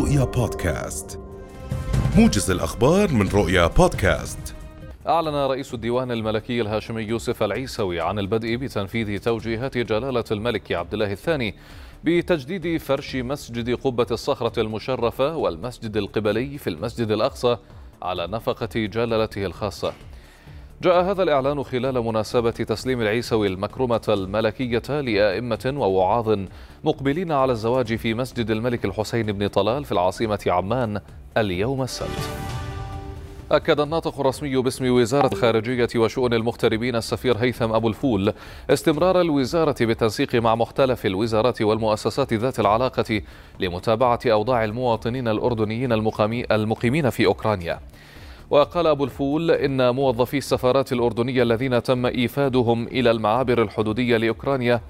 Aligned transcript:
رؤيا 0.00 0.24
بودكاست 0.24 1.20
موجز 2.16 2.50
الأخبار 2.50 3.12
من 3.12 3.28
رؤيا 3.28 3.66
بودكاست 3.66 4.54
أعلن 5.06 5.34
رئيس 5.34 5.74
الديوان 5.74 6.10
الملكي 6.10 6.60
الهاشمي 6.60 7.02
يوسف 7.02 7.42
العيسوي 7.42 8.00
عن 8.00 8.18
البدء 8.18 8.56
بتنفيذ 8.56 9.18
توجيهات 9.18 9.78
جلالة 9.78 10.24
الملك 10.30 10.72
عبد 10.72 10.92
الله 10.92 11.12
الثاني 11.12 11.54
بتجديد 12.04 12.80
فرش 12.80 13.16
مسجد 13.16 13.74
قبة 13.74 14.06
الصخرة 14.10 14.60
المشرفة 14.60 15.36
والمسجد 15.36 15.96
القبلي 15.96 16.58
في 16.58 16.70
المسجد 16.70 17.10
الأقصى 17.10 17.56
على 18.02 18.26
نفقة 18.26 18.86
جلالته 18.86 19.46
الخاصة. 19.46 19.92
جاء 20.82 21.04
هذا 21.04 21.22
الإعلان 21.22 21.62
خلال 21.62 22.04
مناسبة 22.04 22.50
تسليم 22.50 23.00
العيسوي 23.00 23.48
المكرمة 23.48 24.00
الملكية 24.08 25.00
لأئمة 25.00 25.74
ووعاظ 25.76 26.38
مقبلين 26.84 27.32
على 27.32 27.52
الزواج 27.52 27.94
في 27.94 28.14
مسجد 28.14 28.50
الملك 28.50 28.84
الحسين 28.84 29.32
بن 29.32 29.46
طلال 29.46 29.84
في 29.84 29.92
العاصمة 29.92 30.38
عمان 30.46 31.00
اليوم 31.36 31.82
السبت. 31.82 32.28
أكد 33.52 33.80
الناطق 33.80 34.20
الرسمي 34.20 34.56
باسم 34.56 34.90
وزارة 34.90 35.26
الخارجية 35.26 35.88
وشؤون 35.96 36.34
المغتربين 36.34 36.96
السفير 36.96 37.36
هيثم 37.36 37.72
أبو 37.72 37.88
الفول 37.88 38.32
استمرار 38.70 39.20
الوزارة 39.20 39.76
بالتنسيق 39.80 40.34
مع 40.34 40.54
مختلف 40.54 41.06
الوزارات 41.06 41.62
والمؤسسات 41.62 42.32
ذات 42.34 42.60
العلاقة 42.60 43.22
لمتابعة 43.60 44.20
أوضاع 44.26 44.64
المواطنين 44.64 45.28
الأردنيين 45.28 45.92
المقيمين 46.50 47.10
في 47.10 47.26
أوكرانيا. 47.26 47.80
وقال 48.50 48.86
أبو 48.86 49.04
الفول 49.04 49.50
إن 49.50 49.94
موظفي 49.94 50.38
السفارات 50.38 50.92
الأردنية 50.92 51.42
الذين 51.42 51.82
تم 51.82 52.06
إيفادهم 52.06 52.86
إلى 52.86 53.10
المعابر 53.10 53.62
الحدودية 53.62 54.16
لأوكرانيا 54.16 54.80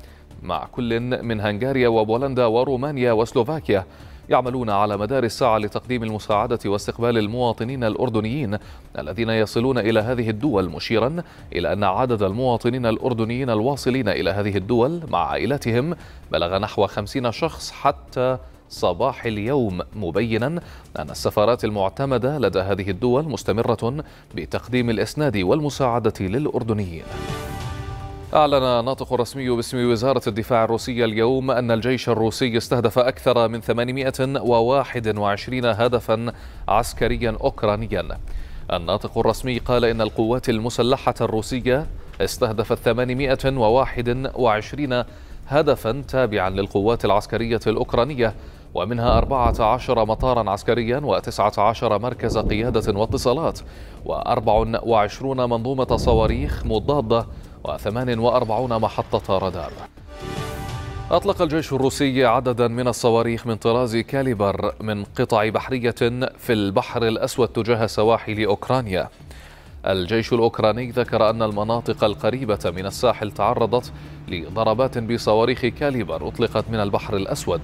مع 0.42 0.64
كل 0.72 1.00
من 1.24 1.40
هنغاريا 1.40 1.88
وبولندا 1.88 2.46
ورومانيا 2.46 3.12
وسلوفاكيا 3.12 3.84
يعملون 4.28 4.70
على 4.70 4.96
مدار 4.96 5.24
الساعة 5.24 5.58
لتقديم 5.58 6.02
المساعدة 6.02 6.58
واستقبال 6.66 7.18
المواطنين 7.18 7.84
الأردنيين 7.84 8.58
الذين 8.98 9.30
يصلون 9.30 9.78
إلى 9.78 10.00
هذه 10.00 10.30
الدول 10.30 10.70
مشيرا 10.70 11.22
إلى 11.52 11.72
أن 11.72 11.84
عدد 11.84 12.22
المواطنين 12.22 12.86
الأردنيين 12.86 13.50
الواصلين 13.50 14.08
إلى 14.08 14.30
هذه 14.30 14.56
الدول 14.56 15.00
مع 15.08 15.30
عائلاتهم 15.30 15.96
بلغ 16.32 16.58
نحو 16.58 16.86
خمسين 16.86 17.32
شخص 17.32 17.70
حتى 17.70 18.38
صباح 18.70 19.24
اليوم 19.24 19.80
مبينا. 19.96 20.46
أن 20.98 21.10
السفارات 21.10 21.64
المعتمدة 21.64 22.38
لدى 22.38 22.58
هذه 22.58 22.90
الدول 22.90 23.28
مستمرة 23.28 24.04
بتقديم 24.34 24.90
الإسناد 24.90 25.36
والمساعدة 25.36 26.12
للأردنيين. 26.20 27.02
أعلن 28.34 28.84
ناطق 28.84 29.12
رسمي 29.12 29.50
باسم 29.50 29.90
وزارة 29.90 30.22
الدفاع 30.26 30.64
الروسية 30.64 31.04
اليوم 31.04 31.50
أن 31.50 31.70
الجيش 31.70 32.08
الروسي 32.08 32.56
استهدف 32.56 32.98
أكثر 32.98 33.48
من 33.48 33.60
821 33.60 35.64
هدفا 35.64 36.32
عسكريا 36.68 37.36
أوكرانيا. 37.40 38.08
الناطق 38.72 39.18
الرسمي 39.18 39.58
قال 39.58 39.84
إن 39.84 40.00
القوات 40.00 40.48
المسلحة 40.48 41.14
الروسية 41.20 41.86
استهدفت 42.20 42.78
821 42.78 45.04
هدفا 45.48 46.02
تابعا 46.08 46.50
للقوات 46.50 47.04
العسكرية 47.04 47.60
الأوكرانية 47.66 48.34
ومنها 48.74 49.18
14 49.18 50.04
مطارا 50.04 50.50
عسكريا 50.50 51.00
و19 51.00 51.82
مركز 51.82 52.38
قيادة 52.38 52.98
واتصالات 52.98 53.58
و24 54.06 55.22
منظومة 55.22 55.96
صواريخ 55.96 56.66
مضادة 56.66 57.26
و48 57.66 58.72
محطة 58.72 59.38
رادار. 59.38 59.72
أطلق 61.10 61.42
الجيش 61.42 61.72
الروسي 61.72 62.24
عددا 62.24 62.68
من 62.68 62.88
الصواريخ 62.88 63.46
من 63.46 63.56
طراز 63.56 63.96
كاليبر 63.96 64.74
من 64.80 65.04
قطع 65.04 65.48
بحرية 65.48 65.94
في 66.38 66.52
البحر 66.52 67.08
الأسود 67.08 67.48
تجاه 67.48 67.86
سواحل 67.86 68.44
أوكرانيا. 68.44 69.08
الجيش 69.86 70.32
الأوكراني 70.32 70.90
ذكر 70.90 71.30
أن 71.30 71.42
المناطق 71.42 72.04
القريبة 72.04 72.58
من 72.64 72.86
الساحل 72.86 73.30
تعرضت 73.30 73.92
لضربات 74.28 74.98
بصواريخ 74.98 75.60
كاليبر 75.60 76.28
أطلقت 76.28 76.64
من 76.70 76.80
البحر 76.80 77.16
الأسود. 77.16 77.60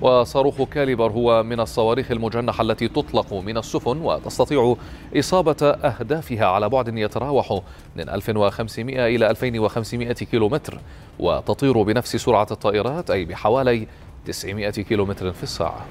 وصاروخ 0.00 0.62
كاليبر 0.62 1.10
هو 1.10 1.42
من 1.42 1.60
الصواريخ 1.60 2.10
المجنحة 2.10 2.62
التي 2.62 2.88
تطلق 2.88 3.34
من 3.34 3.58
السفن 3.58 4.00
وتستطيع 4.00 4.76
إصابة 5.16 5.56
أهدافها 5.62 6.46
على 6.46 6.68
بعد 6.68 6.98
يتراوح 6.98 7.60
من 7.96 8.08
1500 8.08 9.06
إلى 9.06 9.30
2500 9.30 10.12
كيلومتر 10.12 10.80
وتطير 11.18 11.82
بنفس 11.82 12.16
سرعة 12.16 12.46
الطائرات 12.50 13.10
أي 13.10 13.24
بحوالي 13.24 13.86
900 14.26 14.70
كيلومتر 14.70 15.32
في 15.32 15.42
الساعة. 15.42 15.86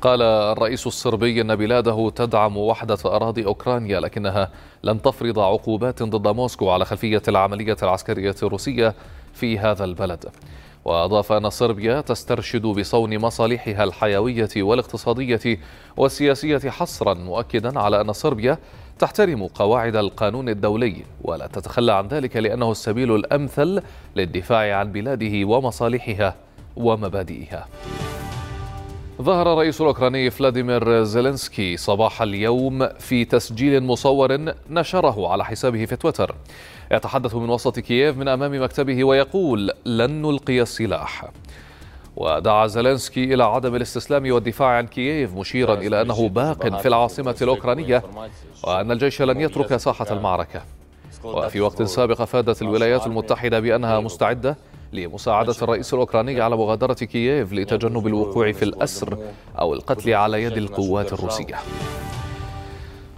قال 0.00 0.22
الرئيس 0.22 0.86
الصربي 0.86 1.40
أن 1.40 1.56
بلاده 1.56 2.10
تدعم 2.10 2.56
وحدة 2.56 2.98
أراضي 3.04 3.46
أوكرانيا 3.46 4.00
لكنها 4.00 4.50
لن 4.82 5.02
تفرض 5.02 5.38
عقوبات 5.38 6.02
ضد 6.02 6.28
موسكو 6.28 6.70
على 6.70 6.84
خلفية 6.84 7.22
العملية 7.28 7.76
العسكرية 7.82 8.34
الروسية 8.42 8.94
في 9.34 9.58
هذا 9.58 9.84
البلد. 9.84 10.24
وأضاف 10.84 11.32
أن 11.32 11.50
صربيا 11.50 12.00
تسترشد 12.00 12.62
بصون 12.62 13.18
مصالحها 13.18 13.84
الحيوية 13.84 14.48
والاقتصادية 14.56 15.58
والسياسية 15.96 16.70
حصرا 16.70 17.14
مؤكدا 17.14 17.80
على 17.80 18.00
أن 18.00 18.12
صربيا 18.12 18.58
تحترم 18.98 19.46
قواعد 19.46 19.96
القانون 19.96 20.48
الدولي. 20.48 20.96
ولا 21.22 21.46
تتخلى 21.46 21.92
عن 21.92 22.08
ذلك 22.08 22.36
لأنه 22.36 22.70
السبيل 22.70 23.14
الأمثل 23.14 23.82
للدفاع 24.16 24.76
عن 24.76 24.92
بلاده 24.92 25.44
ومصالحها 25.48 26.34
ومبادئها. 26.76 27.66
ظهر 29.22 29.52
الرئيس 29.52 29.80
الأوكراني 29.80 30.30
فلاديمير 30.30 31.02
زيلينسكي 31.02 31.76
صباح 31.76 32.22
اليوم 32.22 32.88
في 32.88 33.24
تسجيل 33.24 33.82
مصور 33.82 34.38
نشره 34.70 35.28
على 35.28 35.44
حسابه 35.44 35.84
في 35.84 35.96
تويتر. 35.96 36.34
يتحدث 36.92 37.34
من 37.34 37.50
وسط 37.50 37.78
كييف 37.78 38.16
من 38.16 38.28
أمام 38.28 38.62
مكتبه 38.62 39.04
ويقول 39.04 39.70
لن 39.84 40.22
نلقي 40.22 40.62
السلاح 40.62 41.30
ودعا 42.16 42.66
زيلينسكي 42.66 43.34
إلى 43.34 43.44
عدم 43.44 43.74
الاستسلام 43.74 44.32
والدفاع 44.32 44.68
عن 44.68 44.86
كييف 44.86 45.34
مشيرا 45.34 45.74
إلى 45.74 46.02
أنه 46.02 46.28
باق 46.28 46.78
في 46.78 46.88
العاصمة 46.88 47.36
الأوكرانية 47.42 48.02
وأن 48.64 48.92
الجيش 48.92 49.22
لن 49.22 49.40
يترك 49.40 49.76
ساحة 49.76 50.06
المعركة. 50.10 50.62
وفي 51.24 51.60
وقت 51.60 51.82
سابق 51.82 52.20
أفادت 52.20 52.62
الولايات 52.62 53.06
المتحدة 53.06 53.60
بأنها 53.60 54.00
مستعدة 54.00 54.56
لمساعدة 54.92 55.54
الرئيس 55.62 55.94
الأوكراني 55.94 56.40
على 56.40 56.56
مغادرة 56.56 56.94
كييف 56.94 57.52
لتجنب 57.52 58.06
الوقوع 58.06 58.52
في 58.52 58.62
الأسر 58.62 59.18
أو 59.58 59.74
القتل 59.74 60.14
على 60.14 60.42
يد 60.42 60.56
القوات 60.56 61.12
الروسية. 61.12 61.54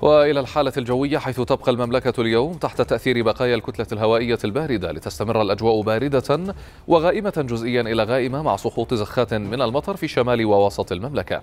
وإلى 0.02 0.40
الحالة 0.40 0.72
الجوية 0.76 1.18
حيث 1.18 1.40
تبقى 1.40 1.72
المملكة 1.72 2.20
اليوم 2.20 2.52
تحت 2.54 2.82
تأثير 2.82 3.22
بقايا 3.22 3.54
الكتلة 3.54 3.86
الهوائية 3.92 4.38
الباردة 4.44 4.92
لتستمر 4.92 5.42
الأجواء 5.42 5.80
باردة 5.82 6.54
وغائمة 6.88 7.44
جزئيا 7.48 7.80
إلى 7.80 8.02
غائمة 8.02 8.42
مع 8.42 8.56
سقوط 8.56 8.94
زخات 8.94 9.34
من 9.34 9.62
المطر 9.62 9.96
في 9.96 10.08
شمال 10.08 10.44
ووسط 10.46 10.92
المملكة. 10.92 11.42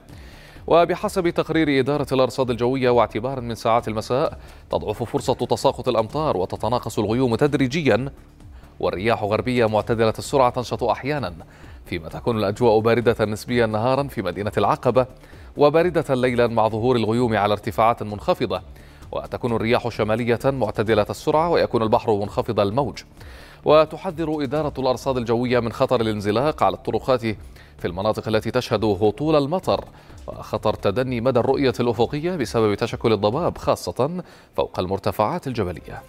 وبحسب 0.68 1.30
تقرير 1.30 1.80
إدارة 1.80 2.08
الأرصاد 2.12 2.50
الجوية 2.50 2.90
واعتبارا 2.90 3.42
من 3.42 3.56
ساعات 3.56 3.88
المساء 3.88 4.40
تضعف 4.72 5.04
فرصة 5.04 5.34
تساقط 5.34 5.88
الأمطار 5.88 6.38
وتتناقص 6.38 7.00
الغيوم 7.00 7.36
تدريجيا 7.36 8.12
والرياح 8.80 9.24
غربية 9.24 9.66
معتدلة 9.66 10.14
السرعة 10.20 10.50
تنشط 10.50 10.84
أحيانا 10.84 11.34
فيما 11.86 12.10
تكون 12.10 12.38
الأجواء 12.38 12.80
باردة 12.80 13.26
نسبيا 13.26 13.66
نهارا 13.66 14.04
في 14.04 14.22
مدينة 14.22 14.52
العقبة 14.58 15.06
وباردة 15.58 16.16
ليلا 16.16 16.48
مع 16.48 16.68
ظهور 16.68 16.96
الغيوم 16.96 17.38
على 17.38 17.54
ارتفاعات 17.54 18.04
منخفضة 18.04 18.62
وتكون 19.12 19.56
الرياح 19.56 19.90
شمالية 19.90 20.40
معتدلة 20.46 21.06
السرعة 21.10 21.50
ويكون 21.50 21.84
البحر 21.84 22.16
منخفض 22.16 22.60
الموج. 22.60 23.00
وتحذر 23.66 24.44
إدارة 24.44 24.74
الأرصاد 24.80 25.18
الجوية 25.18 25.60
من 25.60 25.72
خطر 25.72 26.02
الانزلاق 26.02 26.64
على 26.64 26.76
الطرقات 26.76 27.22
في 27.78 27.86
المناطق 27.86 28.28
التي 28.28 28.52
تشهد 28.52 28.86
هطول 28.86 29.36
المطر 29.36 29.86
وخطر 30.28 30.74
تدني 30.74 31.22
مدى 31.22 31.40
الرؤية 31.40 31.74
الأفقية 31.80 32.36
بسبب 32.36 32.74
تشكل 32.74 33.14
الضباب 33.14 33.58
خاصة 33.58 34.24
فوق 34.56 34.80
المرتفعات 34.80 35.48
الجبلية. 35.48 36.02